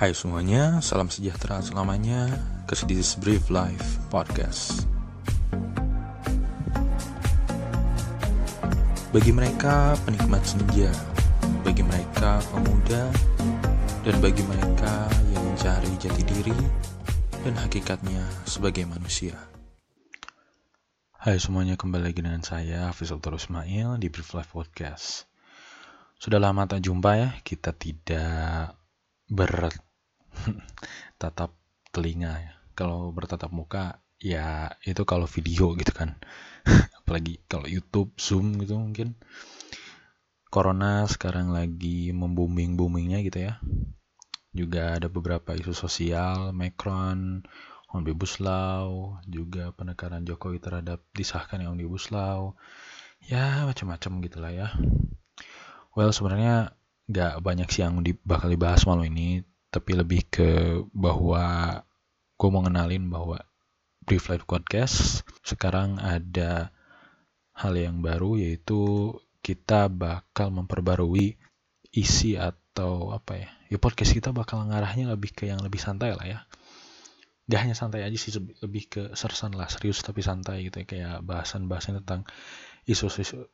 Hai 0.00 0.16
semuanya, 0.16 0.80
salam 0.80 1.12
sejahtera 1.12 1.60
selamanya 1.60 2.24
ke 2.64 2.72
This 2.88 3.20
Brief 3.20 3.52
Life 3.52 4.00
Podcast. 4.08 4.88
Bagi 9.12 9.28
mereka 9.28 9.92
penikmat 10.08 10.40
senja, 10.40 10.88
bagi 11.60 11.84
mereka 11.84 12.40
pemuda, 12.48 13.12
dan 14.00 14.16
bagi 14.24 14.40
mereka 14.48 15.04
yang 15.36 15.44
mencari 15.52 15.92
jati 16.00 16.22
diri 16.24 16.56
dan 17.44 17.60
hakikatnya 17.60 18.24
sebagai 18.48 18.88
manusia. 18.88 19.36
Hai 21.12 21.36
semuanya, 21.36 21.76
kembali 21.76 22.08
lagi 22.08 22.24
dengan 22.24 22.40
saya, 22.40 22.88
Hafiz 22.88 23.12
Altor 23.12 23.36
Ismail 23.36 24.00
di 24.00 24.08
Brief 24.08 24.32
Life 24.32 24.56
Podcast. 24.56 25.28
Sudah 26.16 26.40
lama 26.40 26.64
tak 26.64 26.88
jumpa 26.88 27.10
ya, 27.20 27.28
kita 27.44 27.76
tidak 27.76 28.80
bertatap 31.16 31.52
telinga 31.94 32.32
ya. 32.40 32.52
Kalau 32.78 33.12
bertatap 33.12 33.50
muka 33.52 34.00
ya 34.20 34.72
itu 34.84 35.02
kalau 35.04 35.28
video 35.28 35.76
gitu 35.76 35.92
kan. 35.92 36.16
Apalagi 37.04 37.40
kalau 37.50 37.66
YouTube, 37.66 38.14
Zoom 38.20 38.58
gitu 38.62 38.76
mungkin. 38.78 39.16
Corona 40.50 41.06
sekarang 41.06 41.54
lagi 41.54 42.10
membooming-boomingnya 42.10 43.22
gitu 43.22 43.38
ya. 43.50 43.62
Juga 44.50 44.98
ada 44.98 45.06
beberapa 45.06 45.54
isu 45.54 45.70
sosial, 45.70 46.50
Macron, 46.50 47.46
Omnibus 47.90 48.38
Law, 48.38 49.18
juga 49.26 49.74
penekanan 49.74 50.22
Jokowi 50.22 50.62
terhadap 50.62 51.02
disahkan 51.14 51.58
yang 51.62 51.74
Omnibus 51.74 52.14
Law, 52.14 52.54
ya 53.26 53.66
macam-macam 53.66 54.22
gitulah 54.22 54.52
ya. 54.54 54.68
Well 55.94 56.14
sebenarnya 56.14 56.74
nggak 57.10 57.42
banyak 57.42 57.68
sih 57.74 57.82
yang 57.82 57.98
di, 58.06 58.14
bakal 58.14 58.54
dibahas 58.54 58.86
malam 58.86 59.10
ini, 59.10 59.42
tapi 59.70 59.94
lebih 59.94 60.26
ke 60.26 60.50
bahwa 60.90 61.78
gue 62.36 62.48
mau 62.50 62.62
ngenalin 62.66 63.06
bahwa 63.06 63.38
Brief 64.02 64.26
Life 64.26 64.44
Podcast 64.44 65.22
sekarang 65.46 66.02
ada 66.02 66.74
hal 67.54 67.74
yang 67.78 68.02
baru 68.02 68.34
yaitu 68.38 69.14
kita 69.40 69.86
bakal 69.86 70.50
memperbarui 70.50 71.38
isi 71.94 72.34
atau 72.34 73.14
apa 73.14 73.34
ya 73.38 73.50
ya 73.70 73.78
podcast 73.78 74.10
kita 74.10 74.34
bakal 74.34 74.66
ngarahnya 74.66 75.06
lebih 75.14 75.30
ke 75.30 75.46
yang 75.46 75.62
lebih 75.62 75.78
santai 75.78 76.10
lah 76.12 76.26
ya. 76.26 76.40
Gak 77.46 77.66
hanya 77.66 77.74
santai 77.78 78.02
aja 78.02 78.14
sih 78.18 78.34
lebih 78.34 78.82
ke 78.90 79.02
sersan 79.14 79.54
lah 79.54 79.70
serius 79.70 80.02
tapi 80.02 80.26
santai 80.26 80.66
gitu 80.66 80.82
ya. 80.82 80.86
Kayak 80.86 81.16
bahasan-bahasan 81.22 82.02
tentang 82.02 82.26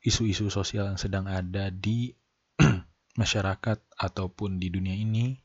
isu-isu 0.00 0.48
sosial 0.48 0.88
yang 0.88 1.00
sedang 1.00 1.28
ada 1.28 1.68
di 1.68 2.16
masyarakat 3.20 3.78
ataupun 4.00 4.56
di 4.56 4.72
dunia 4.72 4.96
ini 4.96 5.36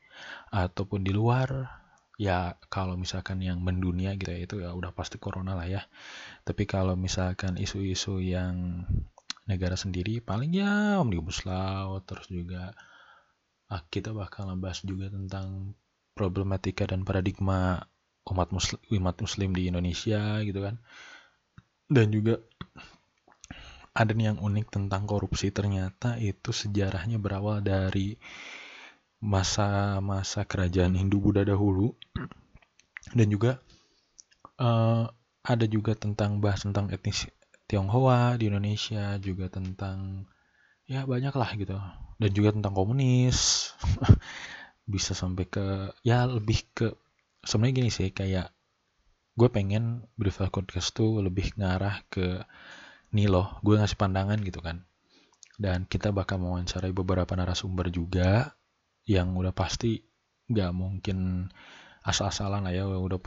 ataupun 0.51 1.05
di 1.05 1.11
luar 1.15 1.81
ya 2.21 2.53
kalau 2.69 2.93
misalkan 2.99 3.41
yang 3.41 3.65
mendunia 3.65 4.13
gitu 4.13 4.29
ya 4.29 4.39
itu 4.45 4.55
ya 4.61 4.69
udah 4.77 4.93
pasti 4.93 5.17
corona 5.17 5.57
lah 5.57 5.65
ya. 5.65 5.81
Tapi 6.45 6.69
kalau 6.69 6.93
misalkan 6.93 7.57
isu-isu 7.57 8.21
yang 8.21 8.85
negara 9.49 9.73
sendiri 9.73 10.21
paling 10.21 10.53
ya 10.53 11.01
omnibus 11.01 11.43
law 11.49 11.97
terus 12.05 12.29
juga 12.29 12.77
ah, 13.73 13.81
kita 13.89 14.13
bakal 14.13 14.53
ngebahas 14.53 14.79
juga 14.85 15.09
tentang 15.09 15.73
problematika 16.13 16.85
dan 16.85 17.01
paradigma 17.01 17.81
umat 18.29 18.53
muslim 18.53 18.79
umat 18.93 19.17
muslim 19.17 19.49
di 19.57 19.71
Indonesia 19.71 20.45
gitu 20.45 20.61
kan. 20.61 20.77
Dan 21.91 22.13
juga 22.13 22.39
ada 23.91 24.13
yang 24.15 24.39
unik 24.39 24.71
tentang 24.71 25.03
korupsi. 25.03 25.51
Ternyata 25.51 26.15
itu 26.21 26.55
sejarahnya 26.55 27.19
berawal 27.19 27.59
dari 27.65 28.15
masa-masa 29.21 30.43
kerajaan 30.49 30.97
Hindu 30.97 31.21
Buddha 31.21 31.45
dahulu. 31.45 31.93
Dan 33.13 33.29
juga 33.29 33.61
uh, 34.57 35.05
ada 35.45 35.65
juga 35.69 35.93
tentang 35.93 36.41
bahas 36.41 36.65
tentang 36.65 36.89
etnis 36.89 37.29
Tionghoa 37.69 38.35
di 38.35 38.51
Indonesia 38.51 39.15
juga 39.21 39.47
tentang 39.47 40.27
ya 40.89 41.05
banyak 41.05 41.31
lah 41.37 41.51
gitu. 41.55 41.77
Dan 42.17 42.31
juga 42.33 42.49
tentang 42.51 42.73
komunis. 42.73 43.71
Bisa 44.91 45.13
sampai 45.13 45.45
ke 45.47 45.93
ya 46.01 46.25
lebih 46.25 46.65
ke 46.73 46.87
sebenarnya 47.45 47.77
gini 47.77 47.89
sih 47.93 48.09
kayak 48.11 48.51
gue 49.37 49.49
pengen 49.49 50.03
brief 50.19 50.43
podcast 50.51 50.91
tuh 50.91 51.23
lebih 51.23 51.55
ngarah 51.55 52.03
ke 52.11 52.43
nih 53.15 53.31
loh 53.31 53.57
gue 53.63 53.77
ngasih 53.77 53.95
pandangan 53.95 54.41
gitu 54.41 54.59
kan. 54.59 54.83
Dan 55.61 55.85
kita 55.85 56.09
bakal 56.09 56.41
mewawancarai 56.41 56.89
beberapa 56.89 57.37
narasumber 57.37 57.93
juga 57.93 58.57
yang 59.05 59.33
udah 59.33 59.53
pasti 59.53 60.01
nggak 60.51 60.71
mungkin 60.75 61.47
asal-asalan 62.01 62.65
lah 62.65 62.73
ya 62.73 62.89
udah 62.89 63.19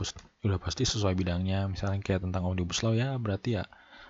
udah 0.45 0.59
pasti 0.59 0.83
sesuai 0.83 1.15
bidangnya. 1.15 1.71
Misalnya 1.71 2.03
kayak 2.03 2.27
tentang 2.27 2.47
omnibus 2.47 2.83
law 2.83 2.95
ya 2.95 3.15
berarti 3.19 3.63
ya 3.63 3.65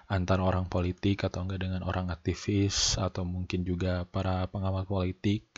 antara 0.09 0.45
orang 0.45 0.69
politik 0.69 1.25
atau 1.25 1.45
enggak 1.45 1.65
dengan 1.65 1.81
orang 1.85 2.13
aktivis 2.13 3.01
atau 3.01 3.25
mungkin 3.25 3.65
juga 3.65 4.09
para 4.09 4.49
pengamat 4.49 4.89
politik. 4.89 5.49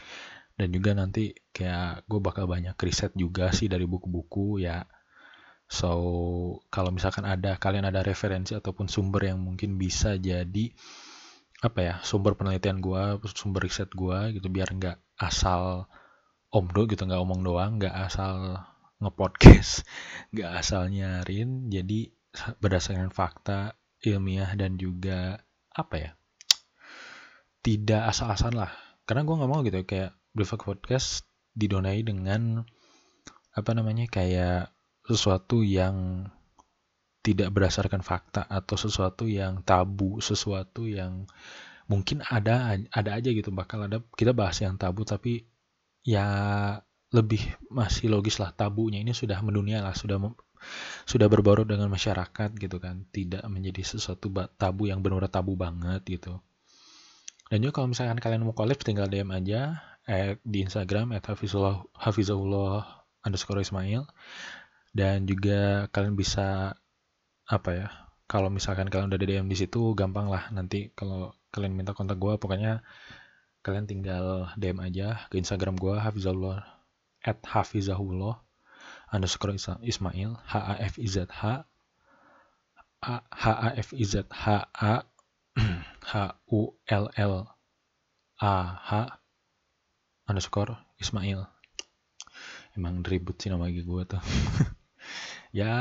Dan 0.57 0.73
juga 0.73 0.97
nanti 0.97 1.37
kayak 1.53 2.09
gue 2.09 2.21
bakal 2.25 2.49
banyak 2.49 2.73
riset 2.81 3.13
juga 3.13 3.53
sih 3.53 3.69
dari 3.69 3.85
buku-buku 3.85 4.65
ya. 4.65 4.89
So 5.67 5.91
kalau 6.71 6.95
misalkan 6.95 7.27
ada 7.27 7.59
kalian 7.59 7.91
ada 7.91 8.01
referensi 8.07 8.55
ataupun 8.55 8.87
sumber 8.87 9.29
yang 9.29 9.43
mungkin 9.43 9.77
bisa 9.77 10.15
jadi 10.17 10.71
apa 11.65 11.81
ya 11.81 11.95
sumber 12.05 12.37
penelitian 12.37 12.85
gue 12.85 13.19
sumber 13.33 13.65
riset 13.65 13.89
gue 13.91 14.39
gitu 14.39 14.47
biar 14.53 14.71
nggak 14.77 14.97
asal 15.19 15.89
omdo 16.57 16.89
gitu 16.89 17.05
nggak 17.05 17.21
omong 17.21 17.45
doang 17.45 17.77
nggak 17.77 17.93
asal 17.93 18.65
ngepodcast 19.05 19.85
nggak 20.33 20.51
asal 20.57 20.89
nyarin 20.89 21.69
jadi 21.69 22.09
berdasarkan 22.61 23.13
fakta 23.13 23.77
ilmiah 24.01 24.57
dan 24.57 24.81
juga 24.81 25.45
apa 25.77 25.97
ya 26.01 26.11
tidak 27.67 28.15
asal-asalan 28.15 28.63
lah. 28.63 28.73
Karena 29.03 29.27
gue 29.27 29.35
nggak 29.43 29.51
mau 29.51 29.61
gitu 29.67 29.83
kayak 29.83 30.15
Blue 30.31 30.47
Podcast 30.47 31.27
didonai 31.51 32.07
dengan 32.07 32.63
apa 33.59 33.71
namanya 33.75 34.07
kayak 34.07 34.71
sesuatu 35.03 35.67
yang 35.67 36.31
tidak 37.27 37.51
berdasarkan 37.51 38.07
fakta 38.07 38.47
atau 38.47 38.79
sesuatu 38.79 39.27
yang 39.27 39.67
tabu, 39.67 40.23
sesuatu 40.23 40.87
yang 40.87 41.27
mungkin 41.91 42.23
ada 42.23 42.79
ada 42.95 43.11
aja 43.19 43.35
gitu. 43.35 43.51
Bakal 43.51 43.91
ada 43.91 43.99
kita 44.15 44.31
bahas 44.31 44.63
yang 44.63 44.79
tabu 44.79 45.03
tapi 45.03 45.51
ya 46.07 46.27
lebih 47.11 47.43
masih 47.67 48.07
logis 48.07 48.39
lah 48.39 48.55
tabunya 48.55 49.03
ini 49.03 49.11
sudah 49.11 49.43
mendunia 49.43 49.83
lah 49.83 49.95
sudah 49.99 50.23
sudah 51.07 51.27
berbaur 51.31 51.67
dengan 51.69 51.91
masyarakat 51.91 52.51
gitu 52.57 52.77
kan. 52.83 53.07
Tidak 53.11 53.45
menjadi 53.47 53.83
sesuatu 53.83 54.31
tabu 54.57 54.89
yang 54.91 55.01
benar-benar 55.05 55.31
tabu 55.31 55.55
banget 55.55 56.03
gitu. 56.07 56.41
Dan 57.47 57.63
juga 57.63 57.83
kalau 57.83 57.95
misalkan 57.95 58.19
kalian 58.19 58.43
mau 58.43 58.57
collab 58.57 58.79
tinggal 58.83 59.07
DM 59.07 59.31
aja 59.31 59.79
at, 60.03 60.43
di 60.43 60.67
Instagram 60.67 61.15
at 61.15 61.31
hafizullah, 61.31 61.87
hafizullah 61.95 63.07
underscore 63.23 63.63
Ismail. 63.63 64.07
Dan 64.91 65.29
juga 65.29 65.87
kalian 65.93 66.17
bisa 66.19 66.75
apa 67.47 67.71
ya 67.71 67.89
kalau 68.27 68.51
misalkan 68.51 68.91
kalian 68.91 69.07
udah 69.07 69.21
DM 69.23 69.47
di 69.47 69.57
situ 69.59 69.95
gampang 69.95 70.27
lah. 70.27 70.51
Nanti 70.51 70.91
kalau 70.99 71.31
kalian 71.55 71.79
minta 71.79 71.95
kontak 71.95 72.19
gue 72.19 72.35
pokoknya 72.37 72.83
kalian 73.67 73.91
tinggal 73.91 74.47
DM 74.55 74.79
aja 74.79 75.27
ke 75.27 75.43
Instagram 75.43 75.75
gue 75.75 75.99
hafizullah 75.99 76.63
at 77.27 77.43
hafizahullah 77.43 78.39
underscore 79.11 79.59
Ismail 79.83 80.39
H 80.47 80.55
A 80.55 80.75
F 80.79 81.03
I 81.03 81.09
Z 81.11 81.27
H 81.27 81.67
H 83.03 83.43
A 83.43 83.71
F 83.75 83.91
I 83.91 84.05
Z 84.07 84.31
H 84.31 84.47
A 84.71 85.03
H 86.11 86.15
U 86.47 86.79
L 86.87 87.11
L 87.19 87.35
A 88.39 88.55
H 88.87 88.91
underscore 90.31 90.79
Ismail. 91.03 91.51
Emang 92.79 93.03
ribut 93.03 93.35
sih 93.43 93.51
nama 93.51 93.67
IG 93.67 93.83
gue 93.83 94.03
tuh. 94.07 94.23
Ya 95.55 95.73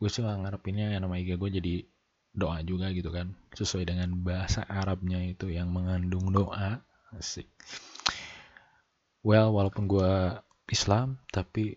gue 0.00 0.08
sih 0.08 0.24
ngarepinnya 0.24 0.96
nama 0.96 1.18
IG 1.20 1.36
gue 1.36 1.50
jadi 1.60 1.74
doa 2.32 2.62
juga 2.62 2.88
gitu 2.94 3.10
kan 3.12 3.34
sesuai 3.52 3.84
dengan 3.84 4.14
bahasa 4.22 4.62
Arabnya 4.64 5.20
itu 5.20 5.50
yang 5.50 5.74
mengandung 5.74 6.30
doa 6.30 6.80
asik. 7.16 7.48
Well 9.20 9.52
walaupun 9.52 9.90
gue 9.90 10.12
Islam 10.70 11.20
tapi 11.28 11.76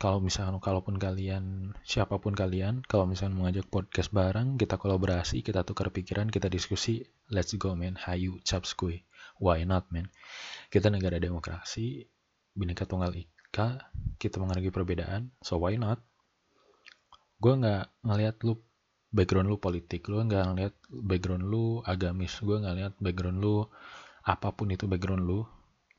kalau 0.00 0.16
misalkan 0.24 0.56
kalaupun 0.64 0.96
kalian 0.96 1.76
siapa 1.84 2.16
pun 2.16 2.32
kalian 2.32 2.80
kalau 2.88 3.04
misalkan 3.04 3.36
mengajak 3.36 3.68
podcast 3.68 4.08
bareng 4.08 4.56
kita 4.56 4.80
kolaborasi 4.80 5.44
kita 5.44 5.60
tukar 5.60 5.92
pikiran 5.92 6.32
kita 6.32 6.48
diskusi 6.48 7.04
let's 7.28 7.52
go 7.60 7.76
man. 7.76 8.00
Hayu 8.00 8.40
caps 8.46 8.72
kue 8.72 9.04
why 9.36 9.64
not 9.68 9.88
man? 9.92 10.08
Kita 10.72 10.88
negara 10.88 11.20
demokrasi 11.20 12.08
bineka 12.56 12.88
tunggal 12.88 13.12
ika 13.12 13.92
kita 14.16 14.40
menghargai 14.40 14.72
perbedaan 14.72 15.32
so 15.44 15.60
why 15.60 15.76
not? 15.76 16.00
Gue 17.40 17.56
nggak 17.56 17.92
ngelihat 18.04 18.36
lu 18.44 18.60
background 19.10 19.50
lu 19.50 19.58
politik 19.58 20.06
lu 20.06 20.22
nggak 20.22 20.44
ngeliat 20.54 20.74
background 20.88 21.44
lu 21.50 21.82
agamis 21.82 22.38
gue 22.38 22.56
nggak 22.62 22.76
lihat 22.78 22.92
background 23.02 23.42
lu 23.42 23.66
apa 24.24 24.52
pun 24.52 24.68
itu 24.72 24.84
background 24.84 25.24
lu 25.24 25.40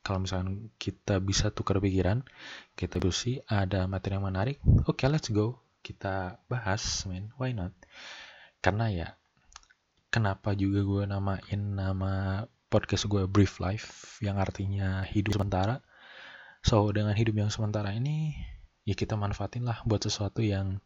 kalau 0.02 0.26
misalkan 0.26 0.74
kita 0.82 1.22
bisa 1.22 1.54
tukar 1.54 1.78
pikiran 1.78 2.26
kita 2.74 2.98
diskusi 2.98 3.38
ada 3.46 3.86
materi 3.86 4.18
yang 4.18 4.26
menarik 4.26 4.58
oke 4.86 4.98
okay, 4.98 5.08
let's 5.10 5.30
go. 5.30 5.62
Kita 5.82 6.38
bahas 6.46 6.82
man 7.10 7.34
why 7.38 7.50
not? 7.50 7.74
Karena 8.62 8.86
ya 8.90 9.08
kenapa 10.14 10.54
juga 10.54 10.86
gue 10.86 11.02
namain 11.10 11.62
nama 11.74 12.46
podcast 12.70 13.10
gue 13.10 13.26
Brief 13.26 13.58
Life 13.58 14.18
yang 14.22 14.38
artinya 14.38 15.02
hidup 15.02 15.34
sementara. 15.38 15.82
So 16.62 16.86
dengan 16.94 17.18
hidup 17.18 17.34
yang 17.34 17.50
sementara 17.50 17.90
ini 17.90 18.38
ya 18.86 18.94
kita 18.94 19.18
manfaatin 19.18 19.66
lah 19.66 19.82
buat 19.82 20.06
sesuatu 20.06 20.42
yang 20.42 20.78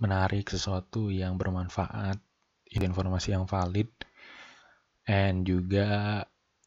menarik 0.00 0.48
sesuatu 0.48 1.12
yang 1.12 1.36
bermanfaat 1.36 2.16
informasi 2.70 3.34
yang 3.34 3.44
valid 3.50 3.90
and 5.04 5.42
juga 5.42 6.22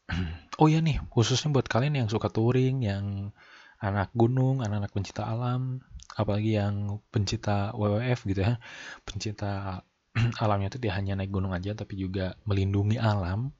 oh 0.60 0.68
ya 0.68 0.84
nih 0.84 1.00
khususnya 1.08 1.50
buat 1.54 1.66
kalian 1.66 2.04
yang 2.04 2.08
suka 2.12 2.28
touring 2.28 2.84
yang 2.84 3.32
anak 3.80 4.12
gunung 4.16 4.64
anak-anak 4.64 4.92
pencinta 4.92 5.28
alam 5.28 5.84
apalagi 6.14 6.56
yang 6.56 7.02
pencinta 7.10 7.74
WWF 7.74 8.18
gitu 8.30 8.40
ya. 8.40 8.54
Pencinta 9.02 9.82
alamnya 10.42 10.70
itu 10.70 10.78
dia 10.78 10.94
hanya 10.94 11.18
naik 11.18 11.34
gunung 11.34 11.52
aja 11.52 11.74
tapi 11.74 11.98
juga 11.98 12.38
melindungi 12.46 12.96
alam. 12.96 13.50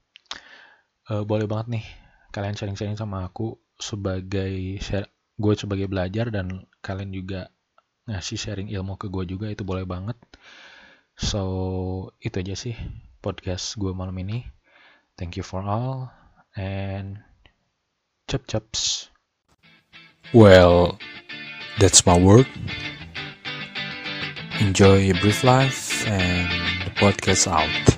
Uh, 1.05 1.21
boleh 1.21 1.45
banget 1.45 1.79
nih 1.79 1.85
kalian 2.33 2.57
sharing-sharing 2.57 2.97
sama 2.97 3.29
aku 3.29 3.61
sebagai 3.77 4.79
share, 4.81 5.07
gue 5.37 5.53
sebagai 5.53 5.87
belajar 5.91 6.31
dan 6.31 6.65
kalian 6.81 7.11
juga 7.13 7.51
ngasih 8.09 8.39
sharing 8.39 8.69
ilmu 8.71 8.97
ke 8.97 9.11
gue 9.11 9.23
juga 9.27 9.51
itu 9.51 9.67
boleh 9.67 9.83
banget. 9.85 10.17
So 11.15 11.43
itu 12.19 12.39
aja 12.41 12.55
sih 12.55 12.75
podcast 13.19 13.75
gue 13.77 13.91
malam 13.91 14.15
ini. 14.19 14.47
Thank 15.15 15.39
you 15.39 15.47
for 15.47 15.63
all 15.63 16.24
and 16.55 17.19
chop 18.29 18.47
chops. 18.47 19.09
Well 20.33 20.99
that's 21.79 22.05
my 22.05 22.17
work 22.17 22.47
enjoy 24.59 25.11
a 25.11 25.13
brief 25.19 25.43
life 25.43 26.07
and 26.07 26.49
the 26.85 26.91
podcast 26.91 27.47
out 27.47 27.94